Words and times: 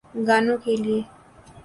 گانوں 0.27 0.57
کیلئے۔ 0.63 0.99